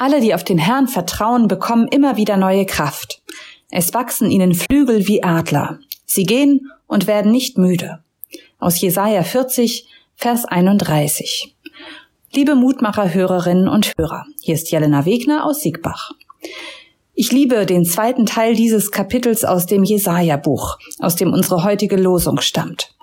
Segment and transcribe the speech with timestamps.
[0.00, 3.20] Alle, die auf den Herrn vertrauen, bekommen immer wieder neue Kraft.
[3.70, 5.78] Es wachsen ihnen Flügel wie Adler.
[6.06, 8.02] Sie gehen und werden nicht müde.
[8.58, 9.86] Aus Jesaja 40,
[10.16, 11.54] Vers 31.
[12.32, 16.12] Liebe Mutmacher-Hörerinnen und Hörer, hier ist Jelena Wegner aus Siegbach.
[17.12, 22.40] Ich liebe den zweiten Teil dieses Kapitels aus dem Jesaja-Buch, aus dem unsere heutige Losung
[22.40, 22.94] stammt.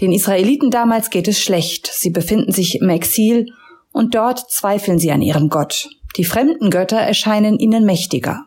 [0.00, 1.90] Den Israeliten damals geht es schlecht.
[1.92, 3.52] Sie befinden sich im Exil
[3.92, 5.90] und dort zweifeln sie an ihrem Gott.
[6.16, 8.44] Die fremden Götter erscheinen ihnen mächtiger.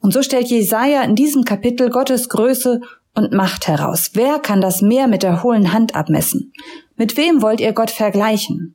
[0.00, 2.80] Und so stellt Jesaja in diesem Kapitel Gottes Größe
[3.14, 4.10] und Macht heraus.
[4.14, 6.52] Wer kann das Meer mit der hohlen Hand abmessen?
[6.96, 8.74] Mit wem wollt ihr Gott vergleichen?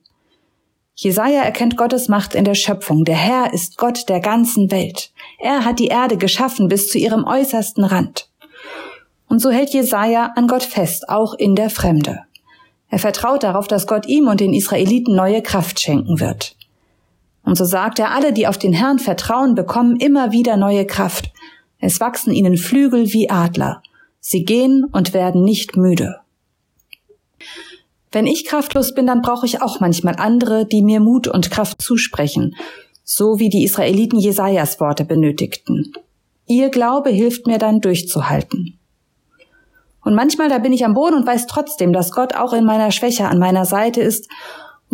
[0.96, 3.04] Jesaja erkennt Gottes Macht in der Schöpfung.
[3.04, 5.12] Der Herr ist Gott der ganzen Welt.
[5.40, 8.28] Er hat die Erde geschaffen bis zu ihrem äußersten Rand.
[9.28, 12.20] Und so hält Jesaja an Gott fest, auch in der Fremde.
[12.88, 16.56] Er vertraut darauf, dass Gott ihm und den Israeliten neue Kraft schenken wird.
[17.44, 21.30] Und so sagt er, alle, die auf den Herrn vertrauen, bekommen immer wieder neue Kraft.
[21.78, 23.82] Es wachsen ihnen Flügel wie Adler.
[24.20, 26.16] Sie gehen und werden nicht müde.
[28.10, 31.82] Wenn ich kraftlos bin, dann brauche ich auch manchmal andere, die mir Mut und Kraft
[31.82, 32.56] zusprechen,
[33.02, 35.92] so wie die Israeliten Jesajas Worte benötigten.
[36.46, 38.78] Ihr Glaube hilft mir dann durchzuhalten.
[40.02, 42.92] Und manchmal da bin ich am Boden und weiß trotzdem, dass Gott auch in meiner
[42.92, 44.28] Schwäche an meiner Seite ist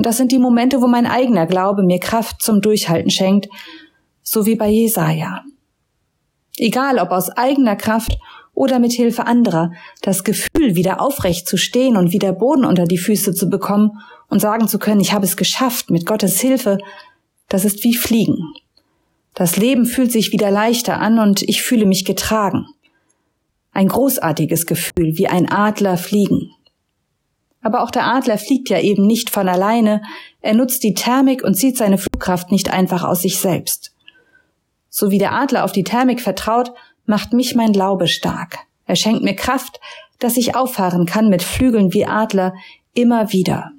[0.01, 3.51] und das sind die Momente, wo mein eigener Glaube mir Kraft zum Durchhalten schenkt,
[4.23, 5.45] so wie bei Jesaja.
[6.57, 8.17] Egal ob aus eigener Kraft
[8.55, 12.97] oder mit Hilfe anderer, das Gefühl, wieder aufrecht zu stehen und wieder Boden unter die
[12.97, 16.79] Füße zu bekommen und sagen zu können, ich habe es geschafft mit Gottes Hilfe,
[17.51, 18.55] das ist wie Fliegen.
[19.35, 22.65] Das Leben fühlt sich wieder leichter an und ich fühle mich getragen.
[23.73, 26.53] Ein großartiges Gefühl, wie ein Adler fliegen.
[27.63, 30.03] Aber auch der Adler fliegt ja eben nicht von alleine,
[30.41, 33.95] er nutzt die Thermik und zieht seine Flugkraft nicht einfach aus sich selbst.
[34.89, 36.73] So wie der Adler auf die Thermik vertraut,
[37.05, 38.59] macht mich mein Glaube stark.
[38.87, 39.81] Er schenkt mir Kraft,
[40.19, 42.55] dass ich auffahren kann mit Flügeln wie Adler
[42.95, 43.73] immer wieder.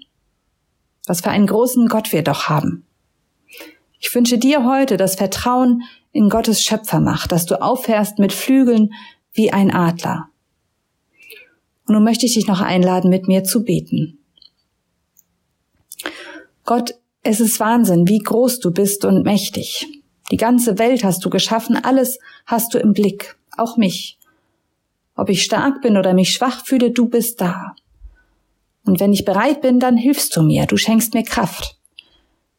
[1.08, 2.86] Was für einen großen Gott wir doch haben.
[4.00, 8.94] Ich wünsche dir heute das Vertrauen in Gottes Schöpfermacht, dass du aufhörst mit Flügeln
[9.34, 10.31] wie ein Adler.
[11.88, 14.19] Und nun möchte ich dich noch einladen, mit mir zu beten.
[16.64, 19.88] Gott, es ist Wahnsinn, wie groß du bist und mächtig.
[20.31, 24.18] Die ganze Welt hast du geschaffen, alles hast du im Blick, auch mich.
[25.16, 27.75] Ob ich stark bin oder mich schwach fühle, du bist da.
[28.86, 31.78] Und wenn ich bereit bin, dann hilfst du mir, du schenkst mir Kraft.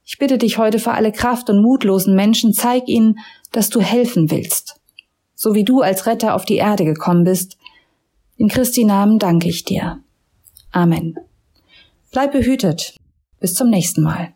[0.04, 3.18] Ich bitte dich heute für alle Kraft und mutlosen Menschen, zeig ihnen,
[3.50, 4.76] dass du helfen willst.
[5.34, 7.56] So wie du als Retter auf die Erde gekommen bist,
[8.42, 10.00] in Christi Namen danke ich dir.
[10.72, 11.16] Amen.
[12.10, 12.96] Bleib behütet.
[13.38, 14.34] Bis zum nächsten Mal.